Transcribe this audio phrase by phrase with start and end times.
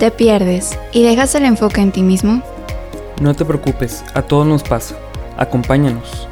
[0.00, 2.42] ¿Te pierdes y dejas el enfoque en ti mismo?
[3.20, 4.96] No te preocupes, a todos nos pasa.
[5.36, 6.26] Acompáñanos.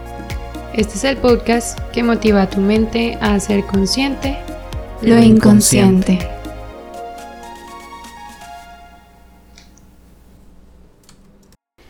[0.72, 4.39] Este es el podcast que motiva a tu mente a ser consciente
[5.03, 6.19] Lo inconsciente.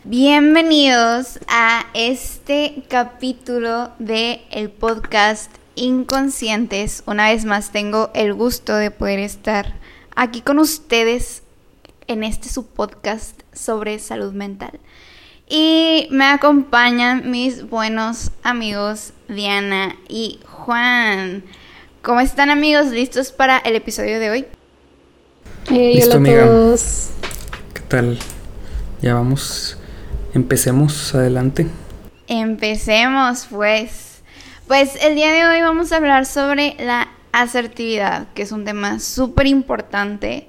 [0.03, 7.03] Bienvenidos a este capítulo de el podcast Inconscientes.
[7.05, 9.75] Una vez más tengo el gusto de poder estar
[10.13, 11.43] aquí con ustedes
[12.09, 14.79] en este su podcast sobre salud mental.
[15.47, 21.43] Y me acompañan mis buenos amigos Diana y Juan.
[22.01, 22.87] ¿Cómo están amigos?
[22.87, 24.45] ¿Listos para el episodio de hoy?
[25.69, 27.09] Hey, hola a todos.
[27.75, 28.17] ¿Qué tal?
[29.03, 29.77] Ya vamos.
[30.33, 31.67] Empecemos adelante.
[32.27, 34.23] Empecemos pues.
[34.67, 38.99] Pues el día de hoy vamos a hablar sobre la asertividad, que es un tema
[38.99, 40.47] súper importante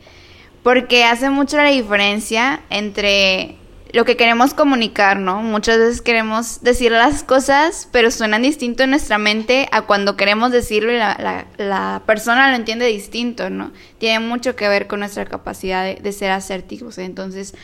[0.62, 3.56] porque hace mucho la diferencia entre
[3.92, 5.42] lo que queremos comunicar, ¿no?
[5.42, 10.52] Muchas veces queremos decir las cosas, pero suenan distinto en nuestra mente a cuando queremos
[10.52, 13.72] decirlo y la, persona lo entiende distinto, ¿no?
[13.98, 16.98] Tiene mucho que ver con nuestra capacidad de, de, ser asertivos.
[16.98, 17.54] Entonces,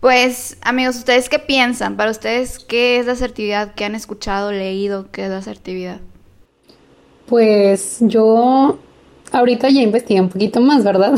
[0.00, 1.96] pues, amigos, ¿ustedes qué piensan?
[1.96, 3.74] Para ustedes, ¿qué es la asertividad?
[3.74, 5.10] ¿Qué han escuchado, leído?
[5.10, 6.00] ¿Qué es la asertividad?
[7.26, 8.78] Pues yo
[9.32, 11.14] ahorita ya investigué un poquito más, ¿verdad?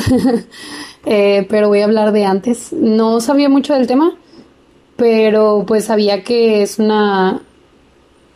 [1.10, 2.70] Eh, pero voy a hablar de antes.
[2.74, 4.12] No sabía mucho del tema,
[4.96, 7.40] pero pues sabía que es una,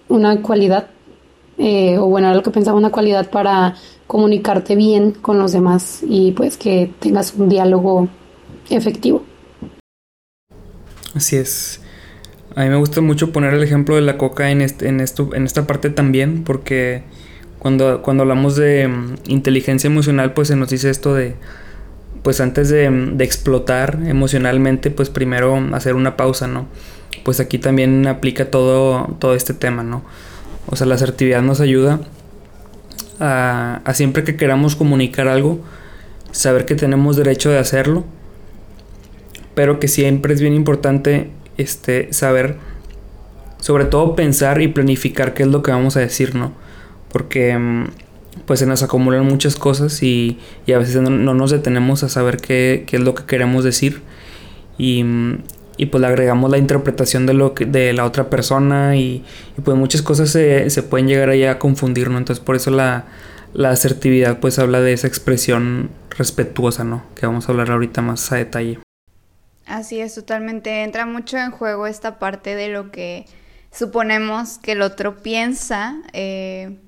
[0.08, 0.88] una cualidad,
[1.58, 3.74] eh, o bueno, era lo que pensaba, una cualidad para
[4.06, 8.08] comunicarte bien con los demás y pues que tengas un diálogo
[8.70, 9.22] efectivo.
[11.14, 11.82] Así es.
[12.56, 15.34] A mí me gusta mucho poner el ejemplo de la coca en, este, en, esto,
[15.34, 17.02] en esta parte también, porque
[17.58, 21.36] cuando, cuando hablamos de mm, inteligencia emocional, pues se nos dice esto de
[22.22, 22.86] pues antes de,
[23.20, 26.66] explotar emocionalmente, pues primero hacer una pausa, ¿no?
[27.24, 30.02] Pues aquí también aplica todo, todo este tema, ¿no?
[30.66, 32.00] O sea, la asertividad nos ayuda
[33.18, 35.60] a, a siempre que queramos comunicar algo,
[36.30, 38.04] saber que tenemos derecho de hacerlo,
[39.54, 42.56] pero que siempre es bien importante este, saber,
[43.60, 46.52] sobre todo pensar y planificar qué es lo que vamos a decir, ¿no?
[47.10, 47.84] Porque mm,
[48.46, 50.38] pues se nos acumulan muchas cosas y,
[50.68, 54.02] a veces no, nos detenemos a saber qué, es lo que queremos decir
[54.78, 55.04] y,
[55.90, 59.24] pues le agregamos la interpretación de lo que, de la otra persona y,
[59.64, 62.18] pues muchas cosas se, pueden llegar allá a confundir, ¿no?
[62.18, 63.06] Entonces por eso la,
[63.52, 67.04] la, asertividad pues habla de esa expresión respetuosa, ¿no?
[67.14, 68.78] Que vamos a hablar ahorita más a detalle.
[69.66, 70.82] Así es, totalmente.
[70.82, 73.26] Entra mucho en juego esta parte de lo que
[73.70, 75.96] suponemos que el otro piensa.
[76.12, 76.78] Eh,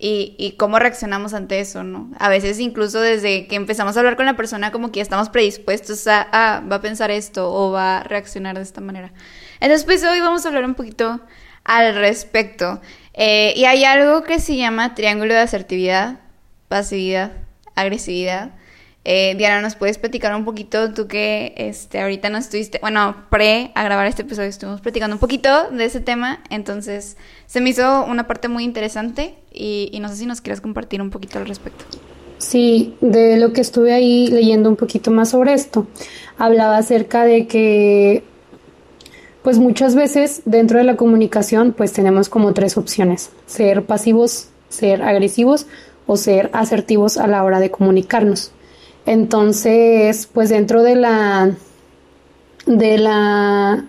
[0.00, 2.10] y, cómo reaccionamos ante eso, ¿no?
[2.18, 5.28] A veces incluso desde que empezamos a hablar con la persona como que ya estamos
[5.28, 9.12] predispuestos a, ah, va a pensar esto o va a reaccionar de esta manera.
[9.60, 11.20] Entonces, pues hoy vamos a hablar un poquito
[11.64, 12.80] al respecto.
[13.14, 16.20] Eh, y hay algo que se llama triángulo de asertividad,
[16.68, 17.32] pasividad,
[17.74, 18.52] agresividad.
[19.04, 20.92] Eh, Diana, ¿nos puedes platicar un poquito?
[20.92, 25.20] Tú que este, ahorita no estuviste, bueno, pre a grabar este episodio estuvimos platicando un
[25.20, 27.16] poquito de ese tema, entonces
[27.46, 31.10] se me hizo una parte muy interesante y, no sé si nos quieres compartir un
[31.10, 31.84] poquito al respecto.
[32.38, 35.86] Sí, de lo que estuve ahí leyendo un poquito más sobre esto,
[36.38, 38.22] hablaba acerca de que
[39.42, 45.02] pues muchas veces dentro de la comunicación pues tenemos como tres opciones, ser pasivos, ser
[45.02, 45.66] agresivos
[46.06, 48.52] o ser asertivos a la hora de comunicarnos.
[49.04, 51.52] Entonces, pues dentro de la,
[52.66, 53.86] de la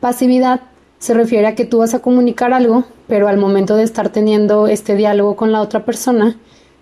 [0.00, 0.62] pasividad
[0.98, 4.66] se refiere a que tú vas a comunicar algo, pero al momento de estar teniendo
[4.66, 6.36] este diálogo con la otra persona,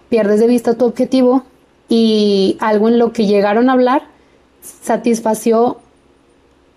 [0.08, 1.44] pierdes de vista tu objetivo
[1.88, 4.04] y algo en lo que llegaron a hablar
[4.60, 5.78] satisfació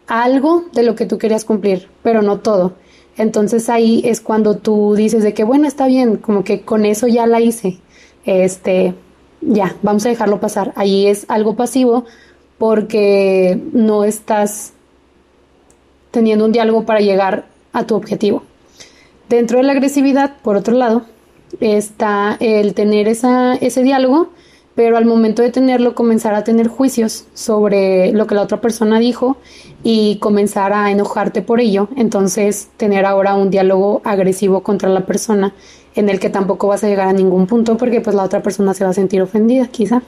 [0.08, 2.74] algo de lo que tú querías cumplir, pero no todo.
[3.18, 7.08] Entonces ahí es cuando tú dices de que bueno, está bien, como que con eso
[7.08, 7.80] ya la hice.
[8.26, 8.96] Este,
[9.42, 10.74] ya, vamos a dejarlo pasar.
[10.76, 12.06] Allí es algo pasivo
[12.58, 14.74] porque no estás
[16.12, 18.44] teniendo un diálogo para llegar a tu objetivo.
[19.30, 21.04] Dentro de la agresividad, por otro lado,
[21.60, 24.30] está el tener esa, ese diálogo,
[24.76, 29.00] pero al momento de tenerlo comenzar a tener juicios sobre lo que la otra persona
[29.00, 29.38] dijo
[29.84, 35.54] y comenzar a enojarte por ello, entonces tener ahora un diálogo agresivo contra la persona
[35.96, 38.74] en el que tampoco vas a llegar a ningún punto porque pues la otra persona
[38.74, 40.02] se va a sentir ofendida quizá.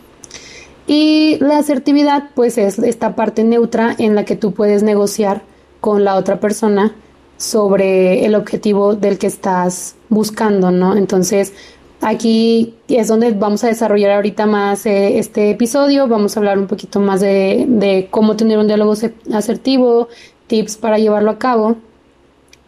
[0.88, 5.42] Y la asertividad pues es esta parte neutra en la que tú puedes negociar
[5.82, 6.96] con la otra persona
[7.38, 10.96] sobre el objetivo del que estás buscando, ¿no?
[10.96, 11.54] Entonces
[12.02, 16.66] Aquí es donde vamos a desarrollar ahorita más eh, este episodio, vamos a hablar un
[16.66, 18.96] poquito más de, de cómo tener un diálogo
[19.32, 20.08] asertivo,
[20.48, 21.76] tips para llevarlo a cabo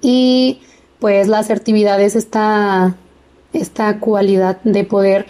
[0.01, 0.59] y
[0.99, 2.95] pues la asertividad es esta,
[3.53, 5.25] esta cualidad de poder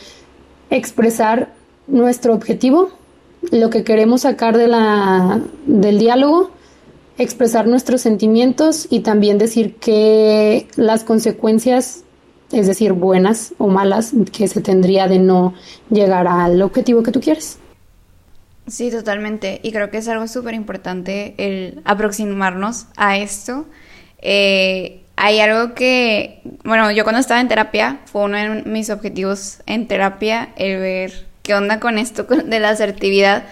[0.70, 1.54] expresar
[1.88, 2.90] nuestro objetivo,
[3.52, 6.52] lo que queremos sacar de la, del diálogo,
[7.18, 12.04] expresar nuestros sentimientos y también decir que las consecuencias,
[12.52, 15.54] es decir, buenas o malas, que se tendría de no
[15.90, 17.60] llegar al objetivo que tú quieres.
[18.68, 19.60] Sí, totalmente.
[19.62, 23.66] Y creo que es algo súper importante el aproximarnos a esto.
[24.20, 29.60] Eh, hay algo que, bueno, yo cuando estaba en terapia, fue uno de mis objetivos
[29.66, 33.44] en terapia el ver qué onda con esto de la asertividad,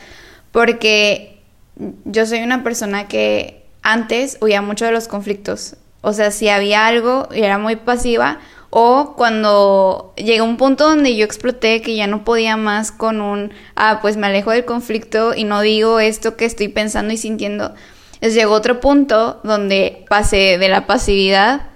[0.52, 1.31] porque
[1.76, 5.76] yo soy una persona que antes huía mucho de los conflictos.
[6.02, 8.40] O sea, si había algo y era muy pasiva,
[8.72, 13.52] o cuando llegó un punto donde yo exploté que ya no podía más con un,
[13.76, 17.74] ah, pues me alejo del conflicto y no digo esto que estoy pensando y sintiendo.
[18.14, 21.71] Entonces llegó otro punto donde pasé de la pasividad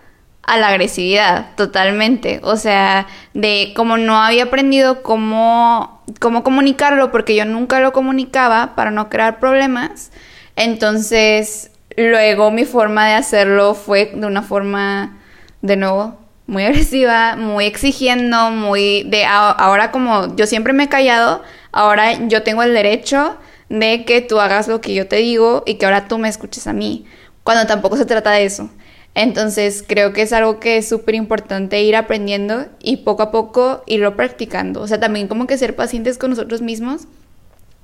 [0.46, 2.40] a la agresividad, totalmente.
[2.44, 8.76] O sea, de como no había aprendido cómo, cómo comunicarlo, porque yo nunca lo comunicaba
[8.76, 10.12] para no crear problemas.
[10.56, 15.18] Entonces, luego mi forma de hacerlo fue de una forma,
[15.62, 21.42] de nuevo, muy agresiva, muy exigiendo, muy de ahora como yo siempre me he callado,
[21.72, 23.38] ahora yo tengo el derecho
[23.70, 26.68] de que tú hagas lo que yo te digo y que ahora tú me escuches
[26.68, 27.06] a mí,
[27.44, 28.70] cuando tampoco se trata de eso.
[29.16, 33.82] Entonces creo que es algo que es súper importante ir aprendiendo y poco a poco
[33.88, 34.82] irlo practicando.
[34.82, 37.04] O sea, también como que ser pacientes con nosotros mismos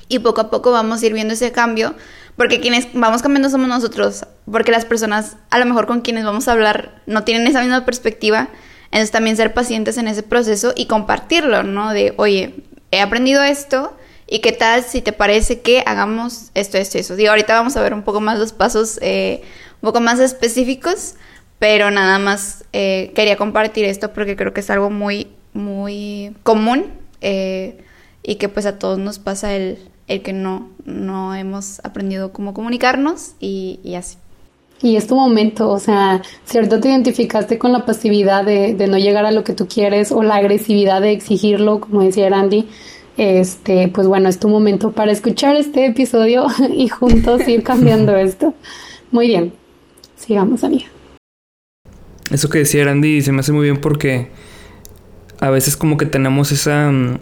[0.10, 1.95] y poco a poco vamos a ir viendo ese cambio,
[2.36, 6.50] porque quienes vamos cambiando somos nosotros, porque las personas a lo mejor con quienes vamos
[6.50, 8.50] a hablar no tienen esa misma perspectiva.
[8.86, 11.94] Entonces también ser pacientes en ese proceso y compartirlo, ¿no?
[11.94, 12.56] De, oye,
[12.92, 13.95] he aprendido esto,
[14.34, 17.18] ¿Y qué tal si te parece que hagamos esto, esto, eso?
[17.18, 19.42] Digo, ahorita vamos a ver un poco más los pasos eh,
[19.81, 21.16] un poco más específicos,
[21.60, 26.86] pero nada más eh, quería compartir esto porque creo que es algo muy, muy común
[27.22, 27.83] eh,
[28.24, 32.54] y que pues a todos nos pasa el, el que no, no hemos aprendido cómo
[32.54, 34.18] comunicarnos y, y así.
[34.83, 38.98] Y es tu momento, o sea, cierto te identificaste con la pasividad de, de, no
[38.98, 42.68] llegar a lo que tú quieres o la agresividad de exigirlo, como decía Randy,
[43.18, 48.56] este, pues bueno, es tu momento para escuchar este episodio y juntos ir cambiando esto.
[49.12, 49.54] Muy bien,
[50.21, 50.85] sigamos, amiga.
[52.31, 54.29] Eso que decía Randy se me hace muy bien porque
[55.39, 57.19] a veces como que tenemos esa, mm,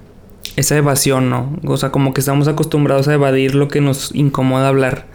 [0.56, 1.58] esa evasión, ¿no?
[1.66, 5.08] O sea, como que estamos acostumbrados a evadir lo que nos incomoda hablar,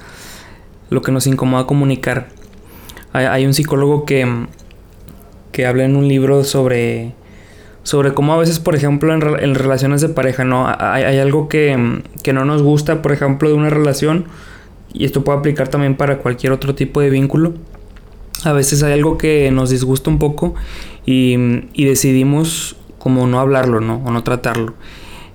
[0.90, 2.28] lo que nos incomoda comunicar.
[3.12, 4.48] Hay, hay un psicólogo que, mm,
[5.52, 7.14] que habla en un libro sobre
[7.84, 10.66] sobre cómo a veces, por ejemplo, en, relaciones de pareja, ¿no?
[10.66, 14.25] Hay, algo que, que, no nos gusta, por ejemplo, de una relación,
[14.92, 17.52] y esto puede aplicar también para cualquier otro tipo de vínculo.
[18.42, 20.54] A veces hay algo que nos disgusta un poco
[21.06, 21.36] y,
[21.72, 24.02] y decidimos como no hablarlo, ¿no?
[24.04, 24.75] O no tratarlo.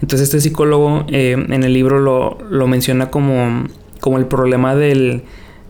[0.01, 3.65] Entonces este psicólogo eh, en el libro lo, lo menciona como,
[3.99, 5.23] como el problema del,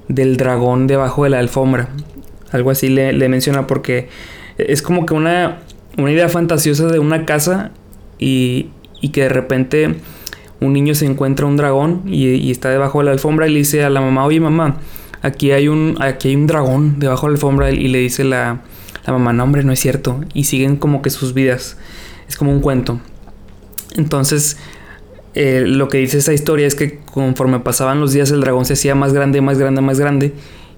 [0.07, 1.89] del dragón debajo de la alfombra.
[2.51, 4.09] Algo así le, le menciona porque
[4.57, 5.59] es como que una,
[5.97, 7.71] una idea fantasiosa de una casa
[8.17, 8.69] y,
[9.01, 9.95] y que de repente
[10.61, 13.83] un niño se encuentra un dragón y, está debajo de la alfombra y le dice
[13.83, 14.77] a la mamá, oye mamá,
[15.21, 18.61] aquí hay un, aquí hay un dragón debajo de la alfombra y le dice la,
[19.05, 20.21] la mamá, no hombre, no es cierto.
[20.33, 21.77] Y siguen como que sus vidas.
[22.27, 22.99] Es como un cuento.
[23.95, 24.57] Entonces,
[25.33, 28.73] eh, lo que dice esa historia es que conforme pasaban los días el dragón se
[28.73, 30.33] hacía más grande, más grande, más grande.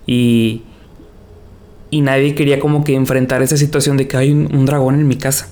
[0.06, 0.64] Y,
[1.90, 5.18] y nadie quería como que enfrentar esa situación de que hay un, dragón en mi
[5.18, 5.48] casa.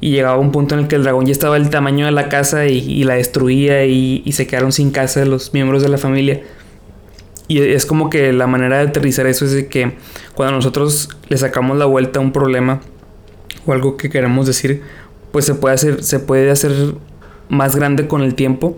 [0.00, 2.28] Y llegaba un punto en el que el dragón ya estaba del tamaño de la
[2.28, 6.42] casa y, la destruía y, se quedaron sin casa los miembros de la familia.
[7.48, 9.96] Y es como que la manera de aterrizar eso es de que
[10.34, 12.80] cuando nosotros le sacamos la vuelta a un problema
[13.66, 14.82] o algo que queremos decir,
[15.32, 16.72] pues se puede hacer, se puede hacer
[17.48, 18.76] más grande con el tiempo.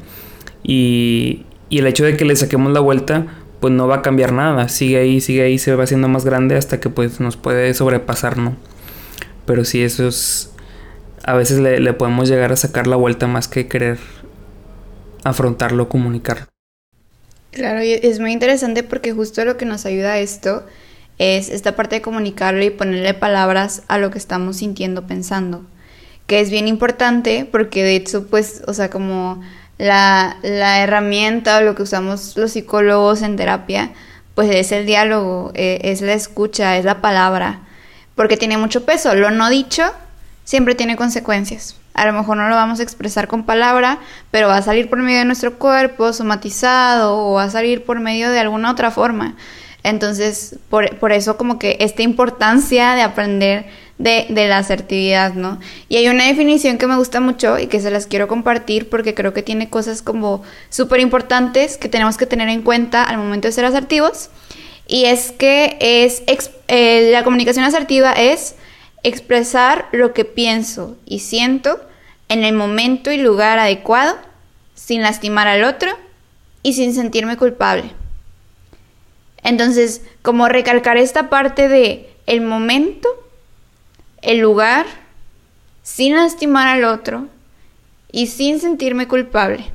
[0.62, 3.26] Y, y el hecho de que le saquemos la vuelta,
[3.60, 4.68] pues no va a cambiar nada.
[4.68, 8.38] Sigue ahí, sigue ahí, se va haciendo más grande hasta que pues nos puede sobrepasar,
[8.38, 8.56] ¿no?
[9.46, 10.52] Pero sí, eso es...
[11.24, 13.98] A veces le, podemos llegar a sacar la vuelta más que querer
[15.24, 16.46] afrontarlo, comunicarlo.
[17.58, 20.64] Claro, y es muy interesante porque justo lo que nos ayuda a esto
[21.18, 25.66] es esta parte de comunicarlo y ponerle palabras a lo que estamos sintiendo, pensando.
[26.28, 29.42] Que es bien importante porque de hecho, pues, o sea, como
[29.76, 33.90] la, la herramienta o lo que usamos los psicólogos en terapia,
[34.36, 37.62] pues es el diálogo, eh, es la escucha, es la palabra,
[38.14, 39.16] porque tiene mucho peso.
[39.16, 39.82] Lo no dicho
[40.44, 41.74] siempre tiene consecuencias.
[41.94, 43.98] A lo mejor no lo vamos a expresar con palabra,
[44.30, 48.00] pero va a salir por medio de nuestro cuerpo, somatizado, o va a salir por
[48.00, 49.36] medio de alguna otra forma.
[49.82, 53.66] Entonces, por, por eso como que esta importancia de aprender
[53.96, 55.58] de, de, la asertividad, ¿no?
[55.88, 59.14] Y hay una definición que me gusta mucho y que se las quiero compartir porque
[59.14, 63.48] creo que tiene cosas como súper importantes que tenemos que tener en cuenta al momento
[63.48, 64.30] de ser asertivos.
[64.86, 66.22] Y es que es
[66.68, 68.56] eh, la comunicación asertiva es
[69.02, 71.80] expresar lo que pienso y siento
[72.28, 74.16] en el momento y lugar adecuado,
[74.74, 75.90] sin lastimar al otro
[76.62, 77.90] y sin sentirme culpable.
[79.42, 83.08] Entonces, como recalcar esta parte de el momento,
[84.20, 84.86] el lugar,
[85.82, 87.28] sin lastimar al otro
[88.12, 89.72] y sin sentirme culpable.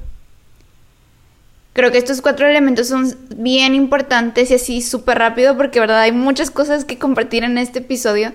[1.74, 6.12] Creo que estos cuatro elementos son bien importantes y así súper rápido porque, verdad, hay
[6.12, 8.32] muchas cosas que compartir en este episodio,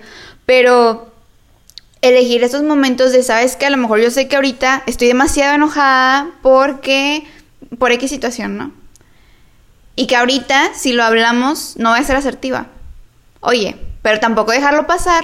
[0.49, 1.13] pero
[2.01, 5.53] elegir estos momentos de, sabes que a lo mejor yo sé que ahorita estoy demasiado
[5.53, 7.23] enojada porque,
[7.77, 8.71] por X situación, ¿no?
[9.95, 12.65] Y que ahorita, si lo hablamos, no voy a ser asertiva.
[13.41, 15.23] Oye, pero tampoco dejarlo pasar.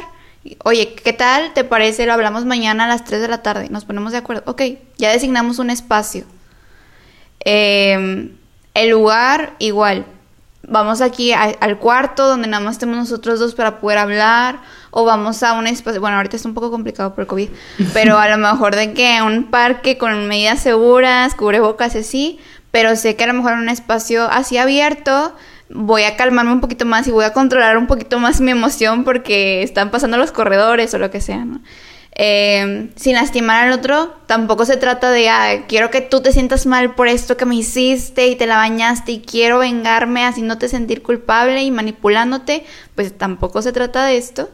[0.63, 2.05] Oye, ¿qué tal te parece?
[2.05, 3.67] Lo hablamos mañana a las 3 de la tarde.
[3.71, 4.43] Nos ponemos de acuerdo.
[4.45, 4.61] Ok,
[4.99, 6.25] ya designamos un espacio.
[7.43, 8.29] Eh,
[8.75, 10.05] el lugar, igual
[10.67, 14.59] vamos aquí al cuarto donde nada más estemos nosotros dos para poder hablar
[14.91, 17.49] o vamos a un espacio, bueno, ahorita está un poco complicado por el COVID,
[17.93, 22.39] pero a lo mejor de que un parque con medidas seguras, cubrebocas y así,
[22.71, 25.35] pero sé que a lo mejor en un espacio así abierto
[25.69, 29.03] voy a calmarme un poquito más y voy a controlar un poquito más mi emoción
[29.03, 31.61] porque están pasando los corredores o lo que sea, ¿no?
[32.17, 36.65] Eh, sin lastimar al otro, tampoco se trata de, ah, quiero que tú te sientas
[36.65, 41.03] mal por esto que me hiciste y te la bañaste y quiero vengarme haciéndote sentir
[41.03, 44.49] culpable y manipulándote, pues tampoco se trata de esto.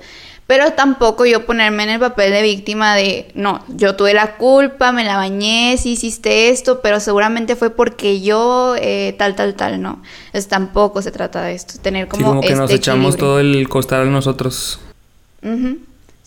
[0.47, 4.91] Pero tampoco yo ponerme en el papel de víctima de, no, yo tuve la culpa,
[4.91, 9.81] me la bañé, si hiciste esto, pero seguramente fue porque yo eh, tal, tal, tal,
[9.81, 10.01] no.
[10.25, 12.21] Entonces tampoco se trata de esto, tener como...
[12.21, 14.79] Sí, como que este nos echamos todo el costal a nosotros.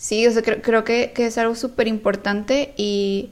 [0.05, 3.29] Sí, o sea, creo, que, es algo súper importante y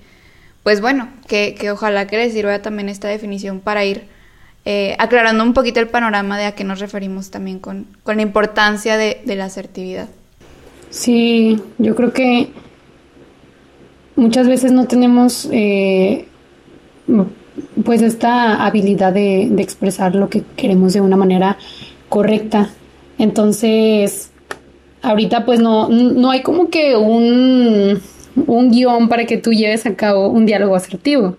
[0.63, 4.06] pues bueno, que, que, ojalá que les sirva también esta definición para ir
[4.65, 8.24] eh, aclarando un poquito el panorama de a qué nos referimos también con, con la
[8.24, 10.10] importancia de, la asertividad.
[10.89, 12.50] Sí, yo creo que
[14.15, 16.25] muchas veces no tenemos eh,
[17.86, 21.56] pues esta habilidad de expresar lo que queremos de una manera
[22.10, 22.72] correcta.
[23.20, 24.32] Entonces,
[25.04, 28.02] ahorita pues no, no hay como que un,
[28.72, 31.38] guion para que tú lleves a cabo un diálogo asertivo.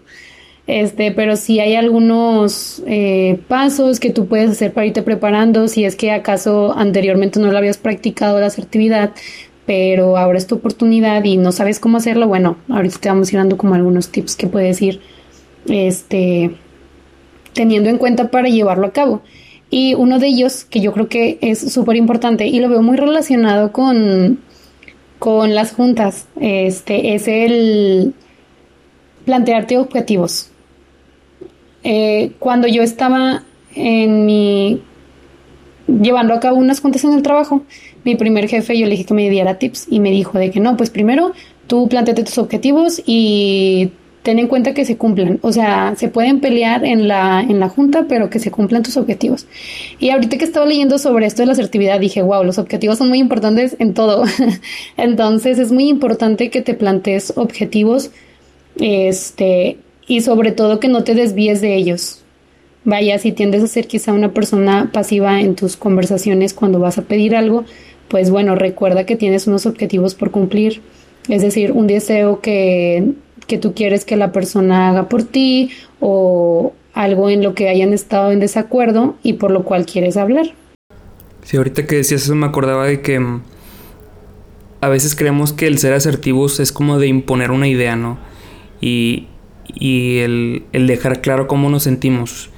[0.66, 5.84] Este, pero sí hay algunos eh, pasos que tú puedes hacer para irte preparando si
[5.84, 9.12] es que acaso anteriormente no lo habías practicado la asertividad,
[9.66, 12.28] pero ahora es tu oportunidad y no sabes cómo hacerlo.
[12.28, 15.00] Bueno, ahorita te vamos a ir dando como algunos tips que puedes ir
[15.68, 16.54] este,
[17.52, 19.22] teniendo en cuenta para llevarlo a cabo.
[19.76, 22.96] Y uno de ellos, que yo creo que es súper importante y lo veo muy
[22.96, 24.38] relacionado con,
[25.18, 28.14] con las juntas, este, es el
[29.24, 30.50] plantearte objetivos.
[31.82, 33.42] Eh, cuando yo estaba
[33.74, 34.80] en mi
[35.88, 37.64] llevando a cabo unas juntas en el trabajo,
[38.04, 40.60] mi primer jefe yo le dije que me diera tips y me dijo de que
[40.60, 41.32] no, pues primero
[41.66, 43.90] tú planteate tus objetivos y
[44.24, 45.38] ten en cuenta que se cumplan.
[45.42, 48.96] O sea, se pueden pelear en la, en la junta, pero que se cumplan tus
[48.96, 49.46] objetivos.
[50.00, 53.10] Y ahorita que estaba leyendo sobre esto de la asertividad, dije, wow, los objetivos son
[53.10, 54.24] muy importantes en todo.
[54.96, 58.10] Entonces es muy importante que te plantees objetivos,
[58.80, 59.76] este,
[60.08, 62.22] y sobre todo que no te desvíes de ellos.
[62.84, 67.02] Vaya, si tiendes a ser quizá una persona pasiva en tus conversaciones cuando vas a
[67.02, 67.64] pedir algo,
[68.08, 70.80] pues bueno, recuerda que tienes unos objetivos por cumplir.
[71.28, 73.12] Es decir, un deseo que
[73.46, 75.70] que tú quieres que la persona haga por ti
[76.00, 80.54] o algo en lo que hayan estado en desacuerdo y por lo cual quieres hablar.
[81.42, 83.42] Sí, ahorita que decías eso me acordaba de que mm,
[84.80, 88.18] a veces creemos que el ser asertivos es como de imponer una idea, ¿no?
[88.80, 89.28] Y,
[89.66, 92.50] y el, el dejar claro cómo nos sentimos.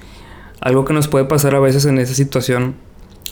[0.61, 2.75] Algo que nos puede pasar a veces en esa situación,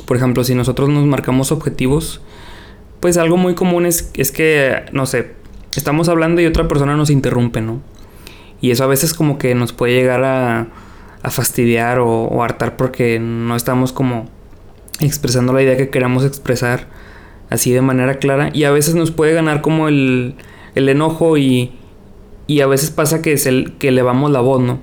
[0.06, 2.22] por ejemplo, si nosotros nos marcamos objetivos,
[3.00, 5.34] pues algo muy común es, es que, no sé,
[5.76, 7.82] estamos hablando y otra persona nos interrumpe, ¿no?
[8.62, 10.68] Y eso a veces como que nos puede llegar a,
[11.26, 14.28] a fastidiar o, hartar porque no estamos como
[15.00, 16.88] expresando la idea que queramos expresar
[17.50, 18.50] así de manera clara.
[18.54, 20.36] Y a veces nos puede ganar como el,
[20.76, 21.74] el enojo y,
[22.48, 24.80] y a veces pasa que, es el, que elevamos la voz, ¿no?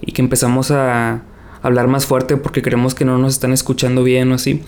[0.00, 1.22] Y que empezamos a
[1.60, 4.62] hablar más fuerte porque creemos que no nos están escuchando bien o así.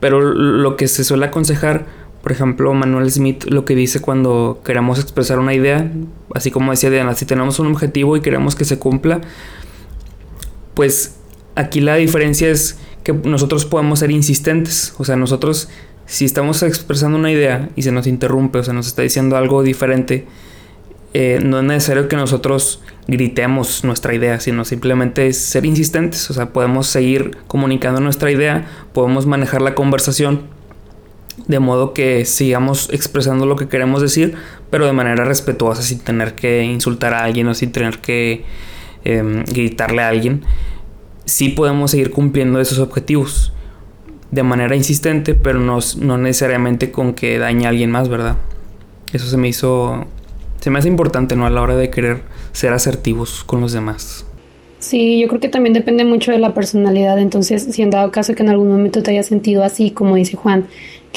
[0.00, 1.86] Pero lo que se suele aconsejar
[2.26, 5.92] Por ejemplo, Manuel Smith lo que dice cuando queremos expresar una idea,
[6.34, 9.20] así como decía Diana, si tenemos un objetivo y queremos que se cumpla,
[10.74, 11.18] pues
[11.54, 14.92] aquí la diferencia es que nosotros podemos ser insistentes.
[14.98, 15.68] O sea, nosotros
[16.06, 19.62] si estamos expresando una idea y se nos interrumpe o se nos está diciendo algo
[19.62, 20.26] diferente,
[21.14, 26.28] eh, no es necesario que nosotros gritemos nuestra idea, sino simplemente ser insistentes.
[26.28, 30.55] O sea, podemos seguir comunicando nuestra idea, podemos manejar la conversación
[31.46, 34.34] de modo que sigamos expresando lo que queremos decir,
[34.70, 38.44] pero de manera respetuosa, sin tener que insultar a alguien o sin tener que
[39.04, 40.42] em, gritarle a alguien.
[41.24, 43.52] Sí podemos seguir cumpliendo esos objetivos
[44.30, 48.36] de manera insistente, pero no, no necesariamente con que dañe a alguien más, ¿verdad?
[49.12, 50.04] Eso se me hizo,
[50.60, 51.46] se me hace importante, ¿no?
[51.46, 54.26] A la hora de querer ser asertivos con los demás.
[54.78, 57.18] Sí, yo creo que también depende mucho de la personalidad.
[57.18, 60.36] Entonces, si en dado caso que en algún momento te hayas sentido así, como dice
[60.36, 60.66] Juan,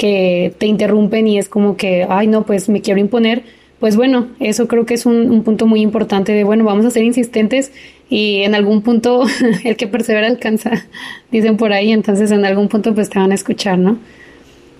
[0.00, 3.42] que te interrumpen y es como que, ay, no, pues me quiero imponer,
[3.80, 6.90] pues bueno, eso creo que es un, un punto muy importante de, bueno, vamos a
[6.90, 7.70] ser insistentes
[8.08, 9.24] y en algún punto
[9.64, 10.86] el que persevera alcanza,
[11.30, 13.98] dicen por ahí, entonces en algún punto pues te van a escuchar, ¿no?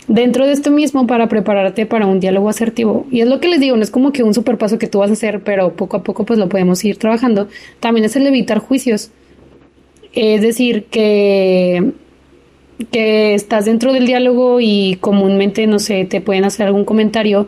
[0.09, 3.61] Dentro de esto mismo para prepararte para un diálogo asertivo, y es lo que les
[3.61, 5.99] digo, no es como que un super paso que tú vas a hacer, pero poco
[5.99, 7.47] a poco pues lo podemos ir trabajando,
[7.79, 9.11] también es el evitar juicios,
[10.15, 11.93] es decir, que
[12.91, 17.47] que estás dentro del diálogo y comúnmente, no sé, te pueden hacer algún comentario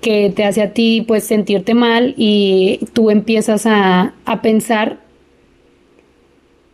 [0.00, 4.98] que te hace a ti pues sentirte mal y tú empiezas a, a pensar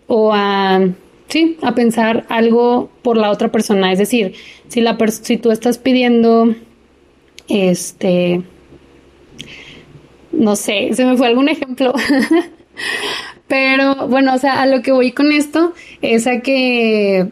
[0.09, 0.89] o a,
[1.29, 3.93] sí, a pensar algo por la otra persona.
[3.93, 4.35] Es decir,
[4.67, 6.53] si, la si tú estás pidiendo,
[7.49, 8.43] este,
[10.33, 11.95] no sé, se me fue algún ejemplo.
[13.47, 17.29] Pero bueno, o sea, a lo que voy con esto es a que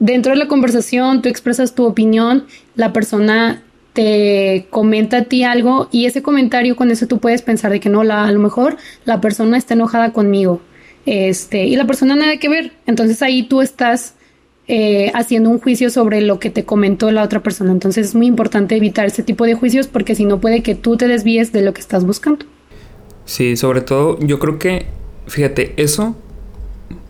[0.00, 5.88] dentro de la conversación tú expresas tu opinión, la persona te comenta a ti algo
[5.92, 9.20] y ese comentario con eso tú puedes pensar de que no, a lo mejor la
[9.20, 10.60] persona está enojada conmigo
[11.06, 12.72] este, y la persona nada que ver.
[12.86, 14.14] Entonces ahí tú estás
[14.68, 17.72] eh, haciendo un juicio sobre lo que te comentó la otra persona.
[17.72, 20.96] Entonces es muy importante evitar ese tipo de juicios porque si no puede que tú
[20.96, 22.46] te desvíes de lo que estás buscando.
[23.24, 24.86] Sí, sobre todo yo creo que,
[25.26, 26.16] fíjate, eso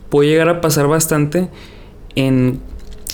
[0.08, 1.48] puede llegar a pasar bastante
[2.14, 2.60] en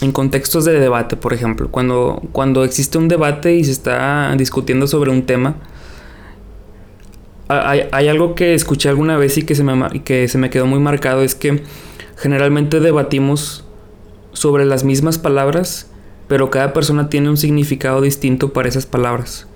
[0.01, 4.87] en contextos de debate, por ejemplo, cuando, cuando existe un debate y se está discutiendo
[4.87, 5.57] sobre un tema,
[7.49, 10.81] hay, algo que escuché alguna vez y que se, me, que se me quedó muy
[10.81, 11.63] marcado, es que
[12.17, 13.65] generalmente debatimos
[14.33, 15.89] sobre las mismas palabras,
[16.29, 19.47] pero cada persona tiene un significado distinto para esas palabras.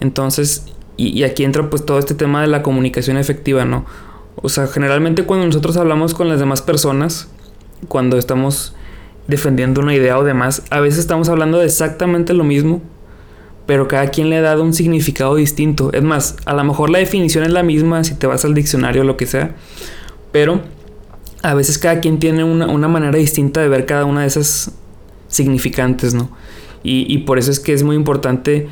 [0.00, 0.64] Entonces,
[0.96, 3.86] y, y aquí entra pues todo este tema de la comunicación efectiva, ¿no?
[4.36, 7.28] O sea, generalmente cuando nosotros hablamos con las demás personas,
[7.88, 8.74] cuando estamos
[9.26, 12.82] defendiendo una idea o demás, a veces estamos hablando de exactamente lo mismo,
[13.66, 15.92] pero cada quien le ha dado un significado distinto.
[15.92, 19.02] Es más, a lo mejor la definición es la misma si te vas al diccionario
[19.02, 19.54] o lo que sea,
[20.32, 20.60] pero
[21.42, 24.72] a veces cada quien tiene una, manera distinta de ver cada una de esas
[25.28, 26.30] significantes, ¿no?
[26.82, 28.68] Y, por eso es que es muy importante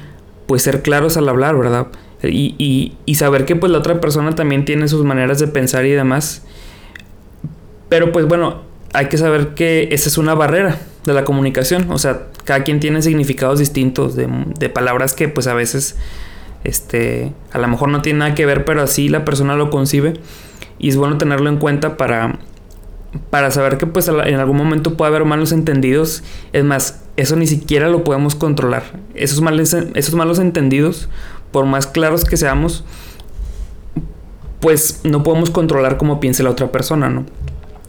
[0.46, 1.88] pues ser claros al hablar, ¿verdad?
[2.22, 5.84] Y, y, y, saber que pues la otra persona también tiene sus maneras de pensar
[5.84, 6.42] y demás.
[7.88, 11.90] Pero pues bueno, hay que saber que esa es una barrera de la comunicación.
[11.90, 15.96] O sea, cada quien tiene significados distintos de, palabras que pues a veces
[16.64, 20.14] este, a lo mejor no tiene nada que ver, pero así la persona lo concibe.
[20.78, 22.38] Y es bueno tenerlo en cuenta para,
[23.30, 26.22] para saber que pues en algún momento puede haber malos entendidos.
[26.52, 28.84] Es más, eso ni siquiera lo podemos controlar.
[29.14, 29.42] Esos
[29.94, 31.08] esos malos entendidos,
[31.50, 32.84] por más claros que seamos,
[34.60, 37.24] pues no podemos controlar cómo piense la otra persona, ¿no?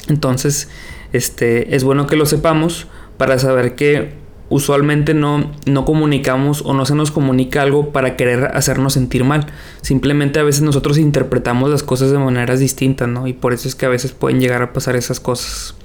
[0.10, 0.70] Entonces,
[1.14, 4.20] este, es bueno que lo sepamos para saber que
[4.50, 9.46] usualmente no, no comunicamos o no se nos comunica algo para querer hacernos sentir mal.
[9.82, 13.28] Simplemente a veces nosotros interpretamos las cosas de maneras distintas, ¿no?
[13.28, 15.76] Y por eso es que a veces pueden llegar a pasar esas cosas.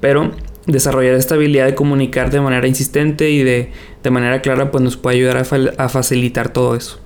[0.00, 0.32] Pero
[0.66, 4.96] desarrollar esta habilidad de comunicar de manera insistente y de, de manera clara pues nos
[4.96, 6.98] puede ayudar a, a facilitar todo eso.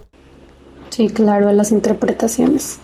[0.91, 2.79] Sí, claro, las interpretaciones.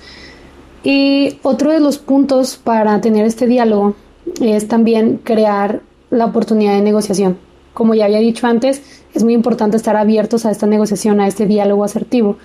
[0.85, 3.95] Y otro de los puntos para tener este diálogo
[4.41, 7.39] es también crear la oportunidad de negociación.
[7.73, 8.83] Como ya había dicho antes,
[9.15, 12.37] es muy importante estar abiertos a esta negociación, a este diálogo asertivo.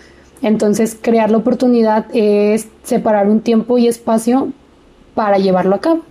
[0.41, 4.53] Entonces, crear la oportunidad es separar un tiempo y espacio
[5.15, 6.03] para llevarlo a cabo.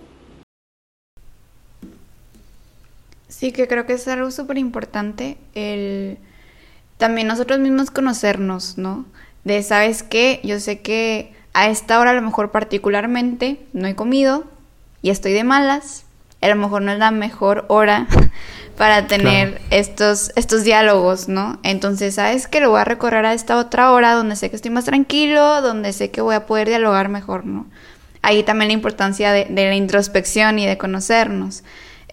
[3.29, 6.17] Sí, que creo que es algo súper importante el
[6.97, 9.05] también nosotros mismos conocernos, ¿no?
[9.43, 10.41] De, ¿sabes qué?
[10.43, 14.43] Yo sé que a esta hora a lo mejor particularmente no he comido
[15.01, 16.05] y estoy de malas
[16.39, 18.05] a lo mejor no es la mejor hora
[18.77, 21.59] para tener estos, estos diálogos, ¿no?
[21.63, 24.69] Entonces, ¿sabes que Lo voy a recorrer a esta otra hora donde sé que estoy
[24.69, 27.65] más tranquilo, donde sé que voy a poder dialogar mejor, ¿no?
[28.21, 31.63] Ahí también la importancia de, la introspección y de conocernos.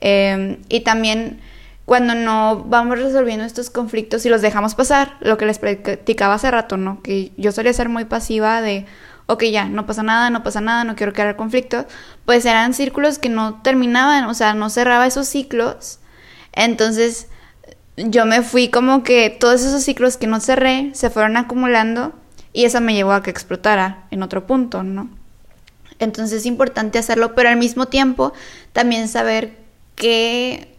[0.00, 1.42] Em, y también
[1.84, 6.50] cuando no vamos resolviendo estos conflictos y los dejamos pasar, lo que les platicaba hace
[6.50, 7.02] rato, ¿no?
[7.02, 8.86] Que yo solía ser muy pasiva de,
[9.26, 11.86] ok, ya, no pasa nada, no pasa nada, no quiero crear conflicto,
[12.24, 15.98] pues eran círculos que no terminaban, o sea, no cerraba esos ciclos.
[16.52, 17.28] Entonces,
[17.96, 22.12] yo me fui como que todos esos ciclos que no cerré se fueron acumulando
[22.52, 25.08] y eso me llevó a que explotara en otro punto, ¿no?
[25.98, 28.32] Entonces es importante hacerlo, pero al mismo tiempo
[28.72, 29.56] también saber
[29.94, 30.74] qué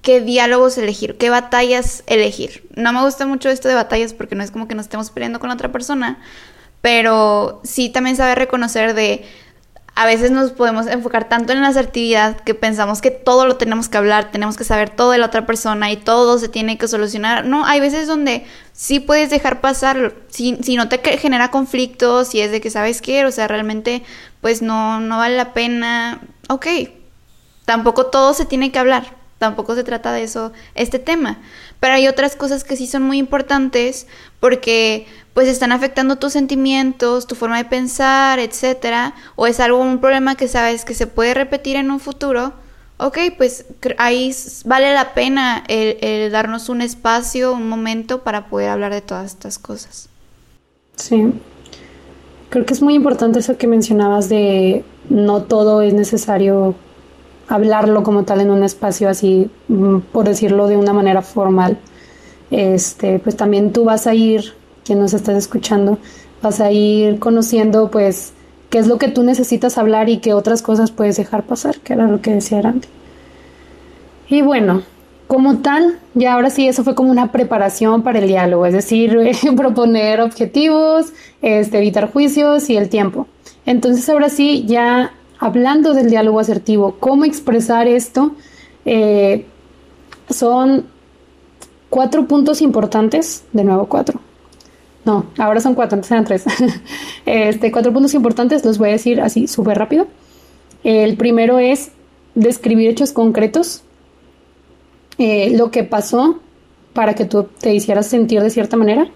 [0.00, 2.68] qué diálogos elegir, qué batallas elegir.
[2.76, 5.40] No me gusta mucho esto de batallas porque no es como que nos estemos peleando
[5.40, 6.20] con otra persona,
[6.82, 9.24] pero sí también saber reconocer de
[9.94, 13.88] a veces nos podemos enfocar tanto en la asertividad que pensamos que todo lo tenemos
[13.88, 16.88] que hablar, tenemos que saber todo de la otra persona y todo se tiene que
[16.88, 17.44] solucionar.
[17.44, 22.40] No, hay veces donde sí puedes dejar pasar, si, si no te genera conflictos, si
[22.40, 24.02] es de que sabes qué, o sea, realmente
[24.40, 26.66] pues no, no vale la pena, ok,
[27.66, 31.38] tampoco todo se tiene que hablar, tampoco se trata de eso este tema.
[31.80, 34.06] Pero hay otras cosas que sí son muy importantes
[34.40, 39.98] porque pues están afectando tus sentimientos, tu forma de pensar, etcétera, o es algo un
[39.98, 42.52] problema que sabes que se puede repetir en un futuro.
[42.98, 43.66] Ok, pues
[43.98, 49.32] ahí vale la pena el, darnos un espacio, un momento para poder hablar de todas
[49.32, 50.08] estas cosas.
[50.96, 51.32] Sí,
[52.50, 56.76] creo que es muy importante eso que mencionabas de no todo es necesario
[57.48, 61.78] hablarlo como tal en un espacio así, mm, por decirlo de una manera formal.
[62.50, 65.98] Este, pues también tú vas a ir, quien nos estás escuchando,
[66.42, 68.32] vas a ir conociendo pues
[68.70, 71.92] qué es lo que tú necesitas hablar y qué otras cosas puedes dejar pasar, que
[71.92, 72.88] era lo que decía Randy.
[74.28, 74.82] Y bueno,
[75.26, 79.18] como tal, ya ahora sí, eso fue como una preparación para el diálogo, es decir,
[79.56, 83.26] proponer objetivos, este, evitar juicios y el tiempo.
[83.66, 88.34] Entonces ahora sí, ya hablando del diálogo asertivo, cómo expresar esto,
[88.86, 89.44] eh,
[90.30, 90.86] son
[91.90, 94.18] cuatro puntos importantes, de nuevo cuatro.
[95.04, 96.44] No, ahora son cuatro, antes eran tres.
[97.26, 100.06] este, cuatro puntos importantes, los voy a decir así súper rápido.
[100.84, 101.90] El primero es
[102.34, 103.82] describir hechos concretos,
[105.18, 106.40] eh, lo que pasó
[106.92, 109.08] para que tú te hicieras sentir de cierta manera.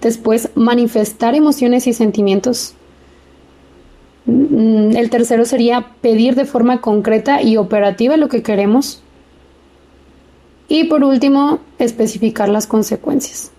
[0.00, 2.74] Después, manifestar emociones y sentimientos
[4.24, 9.02] Mm, el tercero sería pedir de forma concreta y operativa lo que queremos.
[10.68, 13.50] Y por último, especificar las consecuencias.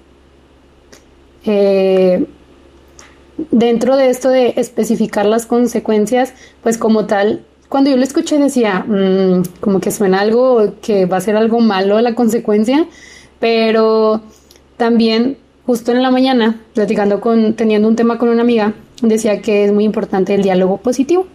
[1.46, 2.26] Eh,
[3.52, 8.86] dentro de esto de especificar las consecuencias, pues como tal, cuando yo lo escuché decía,
[8.88, 12.88] mm, como que suena algo que va a ser algo malo la consecuencia,
[13.40, 14.22] pero
[14.78, 19.66] también justo en la mañana, platicando con, teniendo un tema con una amiga, decía que
[19.66, 21.28] es muy importante el diálogo positivo.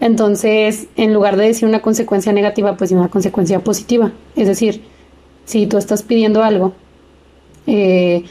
[0.00, 4.12] Entonces, en lugar de decir una consecuencia negativa, pues una consecuencia positiva.
[4.36, 4.82] Es decir,
[5.44, 6.74] si tú estás pidiendo algo,
[7.66, 8.24] eh,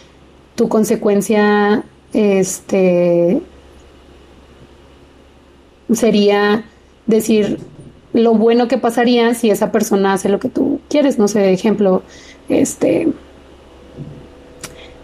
[0.58, 3.41] tu consecuencia este,
[5.93, 6.65] sería
[7.06, 7.60] decir
[8.12, 11.17] lo bueno que pasaría si esa persona hace lo que tú quieres.
[11.17, 12.02] No sé, ejemplo,
[12.50, 13.08] este,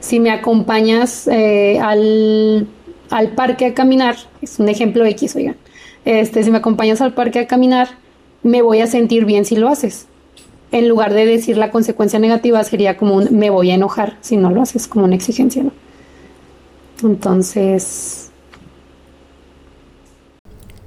[0.02, 2.68] si me acompañas eh, al
[3.14, 5.56] al parque a caminar, es un ejemplo X, oigan,
[6.04, 7.90] este, si me acompañas al parque a caminar,
[8.42, 10.08] me voy a sentir bien si lo haces.
[10.74, 14.38] En lugar de decir la consecuencia negativa, sería como un me voy a enojar si
[14.38, 15.72] no lo haces, como una exigencia, ¿no?
[17.04, 18.32] Entonces.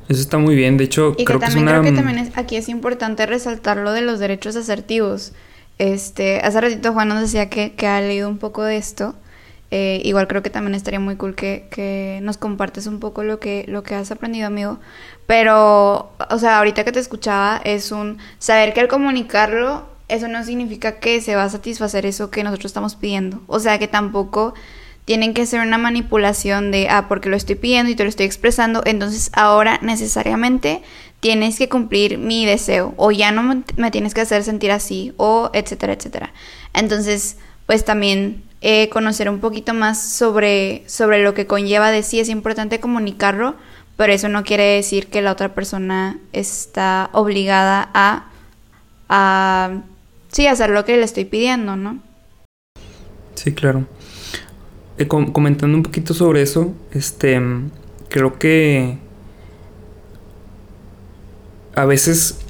[0.08, 3.26] Eso está muy bien, de hecho, creo que, también creo que también aquí es importante
[3.26, 5.32] resaltar lo de los derechos asertivos.
[5.78, 9.14] Este, hace ratito Juan nos decía que, que ha leído un poco de esto.
[9.70, 13.40] Eh, igual creo que también estaría muy cool que, que, nos compartes un poco lo
[13.40, 14.78] que, lo que has aprendido, amigo.
[15.26, 20.44] Pero, o sea, ahorita que te escuchaba, es un saber que al comunicarlo, eso no
[20.44, 23.42] significa que se va a satisfacer eso que nosotros estamos pidiendo.
[23.48, 24.54] O sea, que tampoco
[25.04, 28.26] tienen que ser una manipulación de, ah, porque lo estoy pidiendo y te lo estoy
[28.26, 30.82] expresando, entonces ahora necesariamente
[31.20, 35.50] tienes que cumplir mi deseo, o ya no me tienes que hacer sentir así, o
[35.54, 36.32] etcétera, etcétera.
[36.74, 42.20] Entonces, pues también eh, conocer un poquito más sobre, sobre lo que conlleva de sí.
[42.20, 43.54] Es importante comunicarlo,
[43.96, 48.30] pero eso no quiere decir que la otra persona está obligada a,
[49.08, 49.82] a
[50.28, 52.00] sí, hacer lo que le estoy pidiendo, ¿no?
[53.34, 53.86] Sí, claro.
[54.98, 57.40] Eh, comentando un poquito sobre eso, este,
[58.08, 58.98] creo que
[61.74, 62.46] a veces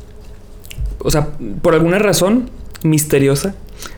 [1.07, 1.29] o sea,
[1.63, 2.51] por alguna razón
[2.83, 3.55] misteriosa,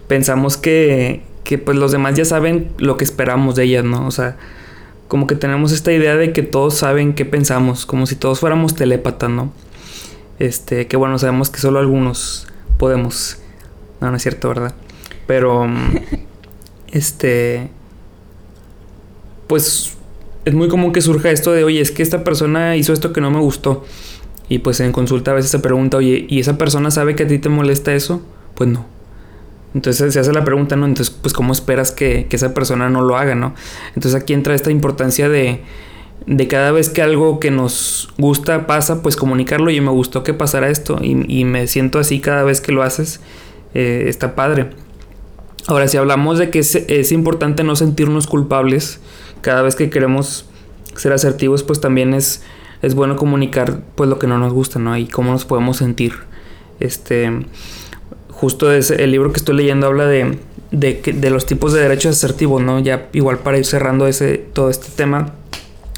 [0.09, 4.07] pensamos que, que pues los demás ya saben lo que esperamos de ellas, ¿no?
[4.07, 4.37] O sea,
[5.09, 8.75] como que tenemos esta idea de que todos saben qué pensamos, como si todos fuéramos
[8.75, 9.51] telépatas, ¿no?
[10.39, 13.39] Este, que bueno, sabemos que solo algunos podemos.
[14.03, 14.75] No, no es cierto, ¿verdad?
[15.27, 15.67] Pero,
[16.93, 17.71] este,
[19.47, 19.97] pues
[20.45, 23.23] es muy común que surja esto de, oye, es que esta persona hizo esto que
[23.23, 23.87] no me gustó.
[24.51, 27.27] Y pues en consulta a veces se pregunta, oye, ¿y esa persona sabe que a
[27.27, 28.21] ti te molesta eso?
[28.55, 28.98] Pues no.
[29.75, 30.87] Entonces se hace la pregunta, ¿no?
[30.87, 33.55] Entonces, pues, ¿cómo esperas que, esa persona no lo haga, ¿no?
[33.89, 35.61] Entonces aquí entra esta importancia de,
[36.27, 39.71] de cada vez que algo que nos gusta pasa, pues comunicarlo.
[39.71, 43.21] Y me gustó que pasara esto y, me siento así cada vez que lo haces.
[43.75, 44.71] Eh, está padre.
[45.67, 49.01] Ahora, si hablamos de que es, es, importante no sentirnos culpables
[49.43, 50.47] cada vez que queremos
[50.97, 52.43] ser asertivos, pues también es,
[52.81, 54.97] es bueno comunicar pues lo que no nos gusta, ¿no?
[54.97, 56.15] Y cómo nos podemos sentir.
[56.81, 57.31] Este
[58.41, 60.39] justo el libro que estoy leyendo habla de,
[60.71, 62.79] de, los tipos de derechos asertivos, ¿no?
[62.79, 65.35] Ya igual para ir cerrando ese, todo este tema,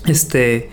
[0.06, 0.70] este,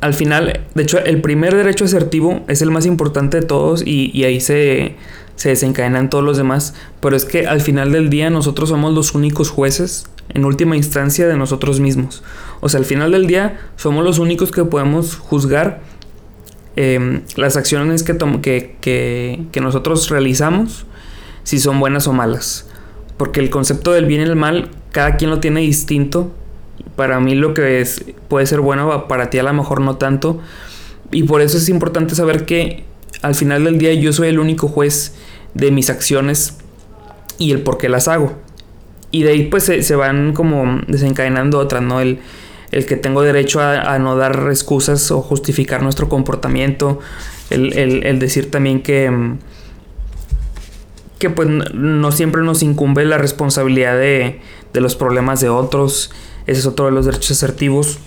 [0.00, 4.22] al final, de hecho, el primer derecho asertivo es el más importante de todos y,
[4.22, 4.94] ahí se,
[5.34, 9.16] se desencadenan todos los demás, pero es que al final del día nosotros somos los
[9.16, 12.22] únicos jueces en última instancia de nosotros mismos.
[12.60, 15.80] O sea, al final del día somos los únicos que podemos juzgar
[16.80, 18.16] Em, las acciones que,
[18.80, 20.86] que, que, nosotros realizamos,
[21.42, 22.68] si son buenas o malas.
[23.16, 26.32] Porque el concepto del bien y el mal, cada quien lo tiene distinto.
[26.94, 30.40] Para mí lo que es, puede ser bueno, para ti a lo mejor no tanto.
[31.10, 32.84] Y por eso es importante saber que
[33.22, 35.16] al final del día yo soy el único juez
[35.54, 36.58] de mis acciones
[37.38, 38.34] y el por qué las hago.
[39.10, 42.00] Y de ahí pues se, se van como desencadenando otras, ¿no?
[42.00, 42.20] El,
[42.70, 47.00] el que tengo derecho a, no dar excusas o justificar nuestro comportamiento,
[47.50, 49.36] el, decir también que,
[51.18, 54.40] que pues no siempre nos incumbe la responsabilidad de,
[54.74, 56.12] los problemas de otros,
[56.46, 57.98] ese es otro de los derechos asertivos,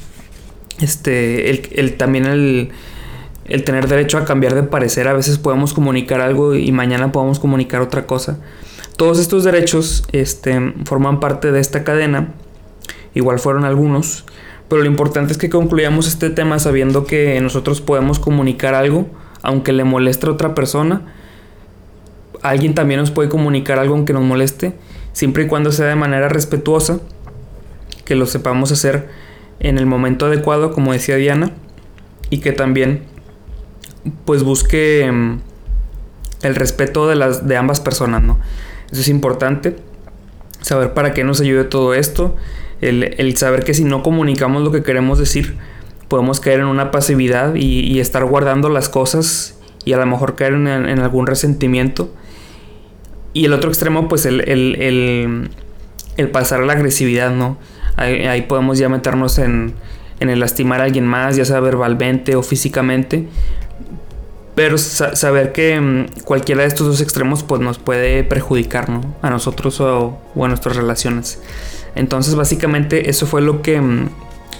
[0.80, 2.72] este, el, también el,
[3.46, 7.40] el tener derecho a cambiar de parecer, a veces podemos comunicar algo y mañana podemos
[7.40, 8.40] comunicar otra cosa.
[8.96, 12.34] Todos estos derechos este, forman parte de esta cadena,
[13.16, 14.26] igual fueron algunos,
[14.72, 19.06] pero lo importante es que concluyamos este tema sabiendo que nosotros podemos comunicar algo,
[19.42, 21.14] aunque le moleste a otra persona.
[22.42, 24.74] Alguien también nos puede comunicar algo aunque nos moleste,
[25.12, 27.02] siempre y cuando sea de manera respetuosa,
[28.06, 29.10] que lo sepamos hacer
[29.60, 31.52] en el momento adecuado, como decía Diana,
[32.30, 33.02] y que también
[34.24, 35.40] pues busque mm,
[36.44, 38.40] el respeto de las de ambas personas, ¿no?
[38.90, 39.76] Eso es importante
[40.62, 42.38] saber para qué nos ayude todo esto
[42.82, 45.56] el, saber que si no comunicamos lo que queremos decir,
[46.08, 50.54] podemos caer en una pasividad y, estar guardando las cosas y a lo mejor caer
[50.54, 52.14] en, algún resentimiento.
[53.34, 57.58] Y el otro extremo, pues el, el, pasar a la agresividad, ¿no?
[57.98, 59.76] Ahí, podemos ya meternos en,
[60.20, 63.28] en, el lastimar a alguien más, ya sea verbalmente o físicamente.
[64.56, 69.02] Pero saber que mm, cualquiera de estos dos extremos pues nos puede perjudicar, ¿no?
[69.22, 71.40] A nosotros o, o a nuestras relaciones.
[71.96, 74.10] Entonces básicamente eso fue lo que mm,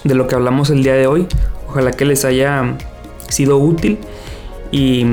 [0.04, 1.26] de lo que hablamos el día de hoy.
[1.68, 2.76] Ojalá que les haya
[3.28, 3.98] sido útil
[4.70, 5.06] y,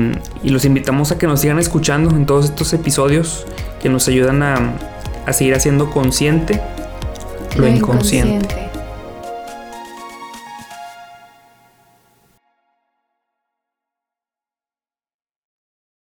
[0.44, 3.46] los invitamos a que nos sigan escuchando en todos estos episodios
[3.80, 4.74] que nos ayudan a,
[5.32, 6.60] seguir haciendo consciente
[7.56, 8.69] lo, inconsciente.